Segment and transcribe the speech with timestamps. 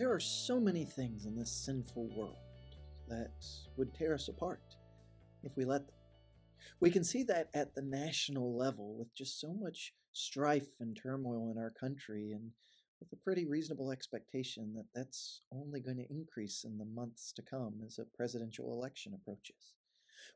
[0.00, 2.38] There are so many things in this sinful world
[3.08, 3.32] that
[3.76, 4.62] would tear us apart
[5.42, 5.94] if we let them.
[6.80, 11.52] We can see that at the national level with just so much strife and turmoil
[11.54, 12.52] in our country, and
[12.98, 17.42] with a pretty reasonable expectation that that's only going to increase in the months to
[17.42, 19.74] come as a presidential election approaches.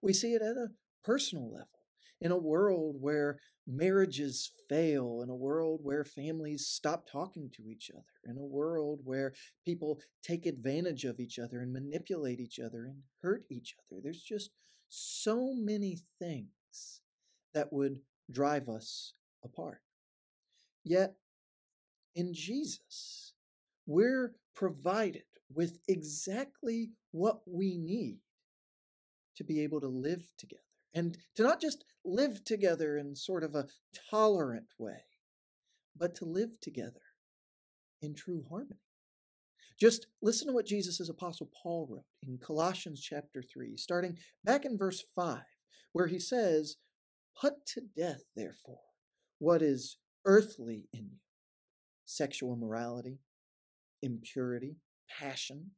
[0.03, 0.73] We see it at a
[1.03, 1.84] personal level
[2.21, 7.91] in a world where marriages fail, in a world where families stop talking to each
[7.95, 9.33] other, in a world where
[9.65, 14.01] people take advantage of each other and manipulate each other and hurt each other.
[14.03, 14.51] There's just
[14.89, 17.01] so many things
[17.55, 18.01] that would
[18.31, 19.81] drive us apart.
[20.85, 21.15] Yet,
[22.15, 23.33] in Jesus,
[23.87, 28.19] we're provided with exactly what we need
[29.37, 30.64] to be able to live together
[30.95, 33.67] and to not just live together in sort of a
[34.11, 35.05] tolerant way,
[35.97, 37.01] but to live together
[38.01, 38.81] in true harmony.
[39.79, 44.79] Just listen to what Jesus' apostle Paul wrote in Colossians chapter 3, starting back in
[44.79, 45.41] verse 5,
[45.93, 46.77] where he says,
[47.41, 48.79] Put to death, therefore,
[49.39, 51.19] what is earthly in you
[52.07, 53.19] sexual immorality,
[54.03, 54.77] impurity,
[55.09, 55.71] passion,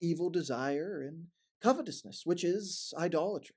[0.00, 1.26] evil desire, and
[1.62, 3.56] covetousness, which is idolatry.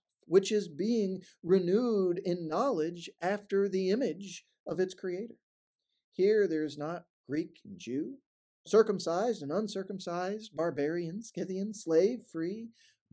[0.25, 5.35] which is being renewed in knowledge after the image of its creator.
[6.13, 8.15] Here there's not Greek and Jew,
[8.65, 12.69] circumcised and uncircumcised, barbarian, Scythian, slave, free,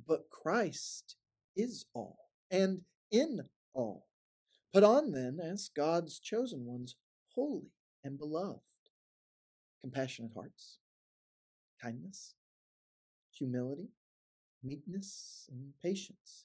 [0.06, 1.16] but Christ
[1.56, 2.18] is all
[2.50, 3.40] and in
[3.74, 4.06] all.
[4.72, 6.96] Put on then as God's chosen ones,
[7.34, 7.72] holy
[8.04, 8.60] and beloved,
[9.80, 10.78] compassionate hearts,
[11.80, 12.34] kindness,
[13.32, 13.88] humility,
[14.62, 16.44] meekness, and patience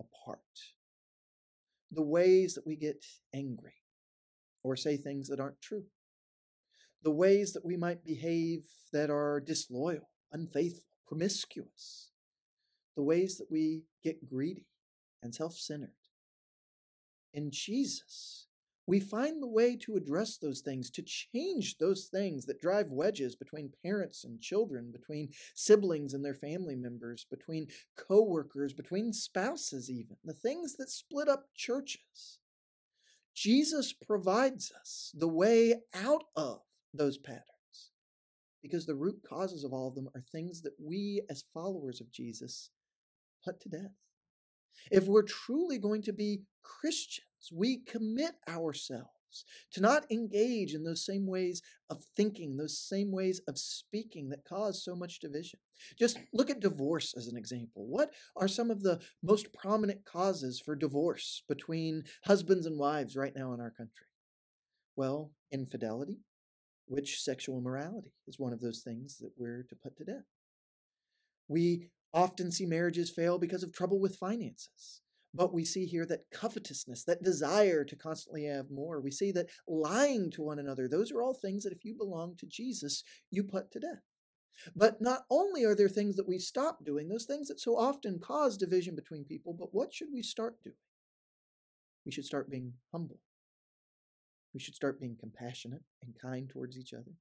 [0.00, 0.40] apart.
[1.90, 3.74] The ways that we get angry
[4.62, 5.84] or say things that aren't true.
[7.02, 12.10] The ways that we might behave that are disloyal, unfaithful, promiscuous.
[12.96, 14.66] The ways that we get greedy
[15.22, 15.90] and self centered.
[17.32, 18.45] In Jesus,
[18.86, 23.34] we find the way to address those things, to change those things that drive wedges
[23.34, 27.66] between parents and children, between siblings and their family members, between
[27.96, 32.38] coworkers, between spouses, even, the things that split up churches.
[33.34, 36.60] Jesus provides us the way out of
[36.94, 37.42] those patterns
[38.62, 42.10] because the root causes of all of them are things that we, as followers of
[42.10, 42.70] Jesus,
[43.44, 43.92] put to death.
[44.90, 49.10] If we're truly going to be Christians, we commit ourselves
[49.72, 54.44] to not engage in those same ways of thinking, those same ways of speaking that
[54.44, 55.60] cause so much division.
[55.98, 57.86] Just look at divorce as an example.
[57.86, 63.34] What are some of the most prominent causes for divorce between husbands and wives right
[63.36, 64.06] now in our country?
[64.96, 66.20] Well, infidelity,
[66.86, 70.24] which sexual immorality is one of those things that we're to put to death.
[71.48, 75.02] We often see marriages fail because of trouble with finances.
[75.34, 79.50] But we see here that covetousness, that desire to constantly have more, we see that
[79.68, 83.44] lying to one another, those are all things that if you belong to Jesus, you
[83.44, 84.02] put to death.
[84.74, 88.18] But not only are there things that we stop doing, those things that so often
[88.18, 90.76] cause division between people, but what should we start doing?
[92.06, 93.20] We should start being humble.
[94.54, 97.12] We should start being compassionate and kind towards each other.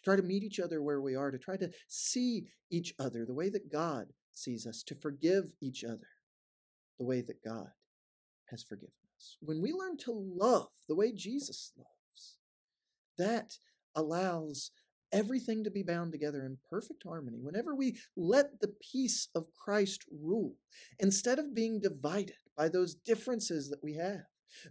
[0.00, 3.24] To try to meet each other where we are, to try to see each other
[3.24, 6.08] the way that God sees us, to forgive each other
[6.98, 7.68] the way that God
[8.50, 9.36] has forgiven us.
[9.40, 12.38] When we learn to love the way Jesus loves,
[13.18, 13.58] that
[13.94, 14.70] allows
[15.12, 17.38] everything to be bound together in perfect harmony.
[17.42, 20.54] Whenever we let the peace of Christ rule,
[20.98, 24.20] instead of being divided by those differences that we have,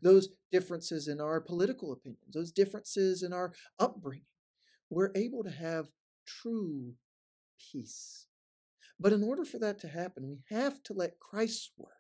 [0.02, 4.26] those differences in our political opinions, those differences in our upbringing,
[4.90, 5.88] we're able to have
[6.26, 6.94] true
[7.72, 8.28] peace.
[9.00, 11.94] But in order for that to happen, we have to let Christ's word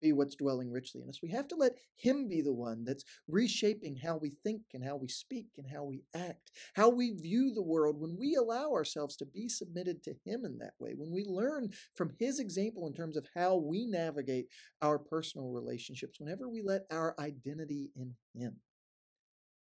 [0.00, 1.20] be what's dwelling richly in us.
[1.22, 4.96] We have to let Him be the one that's reshaping how we think and how
[4.96, 9.16] we speak and how we act, how we view the world when we allow ourselves
[9.16, 12.94] to be submitted to Him in that way, when we learn from His example in
[12.94, 14.46] terms of how we navigate
[14.80, 18.56] our personal relationships, whenever we let our identity in Him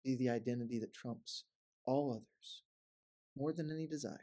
[0.05, 1.45] be the identity that trumps
[1.87, 2.63] all others
[3.37, 4.19] more than any desire.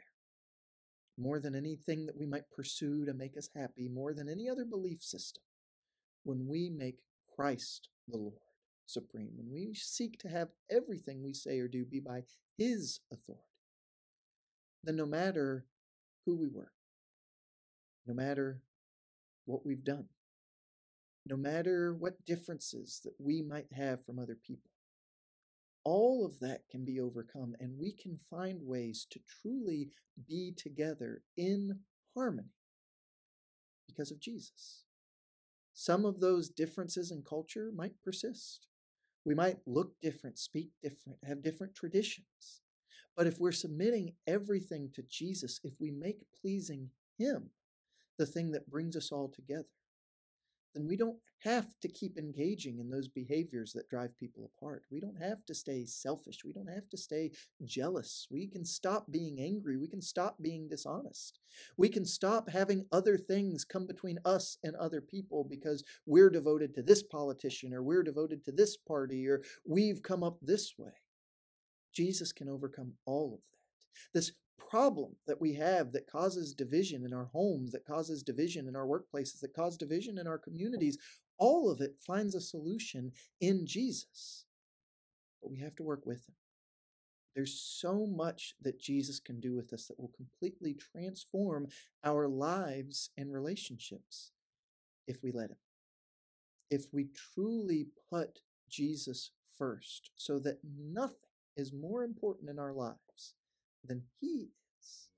[1.18, 4.64] More than anything that we might pursue to make us happy, more than any other
[4.64, 5.42] belief system
[6.24, 6.96] when we make
[7.36, 8.38] Christ the Lord
[8.86, 12.22] supreme, when we seek to have everything we say or do be by
[12.56, 13.44] His authority,
[14.82, 15.66] then no matter
[16.24, 16.72] who we were,
[18.06, 18.62] no matter
[19.44, 20.06] what we've done,
[21.26, 24.71] no matter what differences that we might have from other people,
[25.84, 29.90] all of that can be overcome, and we can find ways to truly
[30.28, 31.80] be together in
[32.14, 32.54] harmony
[33.88, 34.84] because of Jesus.
[35.74, 38.68] Some of those differences in culture might persist.
[39.24, 42.60] We might look different, speak different, have different traditions.
[43.16, 47.50] But if we're submitting everything to Jesus, if we make pleasing Him
[48.18, 49.66] the thing that brings us all together,
[50.74, 54.84] then we don't have to keep engaging in those behaviors that drive people apart.
[54.90, 56.44] We don't have to stay selfish.
[56.44, 57.32] We don't have to stay
[57.64, 58.28] jealous.
[58.30, 59.76] We can stop being angry.
[59.76, 61.40] We can stop being dishonest.
[61.76, 66.74] We can stop having other things come between us and other people because we're devoted
[66.74, 70.92] to this politician or we're devoted to this party or we've come up this way.
[71.92, 74.18] Jesus can overcome all of that.
[74.18, 74.32] This
[74.70, 78.86] problem that we have that causes division in our homes, that causes division in our
[78.86, 80.98] workplaces, that cause division in our communities,
[81.38, 84.44] all of it finds a solution in Jesus.
[85.40, 86.34] But we have to work with Him.
[87.34, 91.68] There's so much that Jesus can do with us that will completely transform
[92.04, 94.32] our lives and relationships
[95.06, 95.56] if we let Him.
[96.70, 101.16] If we truly put Jesus first, so that nothing
[101.56, 103.34] is more important in our lives
[103.86, 104.50] than He
[104.80, 105.08] is,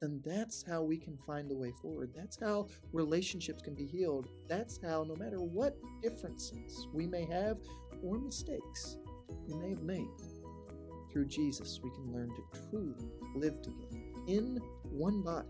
[0.00, 2.12] then that's how we can find a way forward.
[2.14, 4.28] That's how relationships can be healed.
[4.48, 7.58] That's how, no matter what differences we may have
[8.02, 8.98] or mistakes
[9.46, 10.08] we may have made,
[11.14, 14.60] through Jesus, we can learn to truly live together in
[14.90, 15.46] one body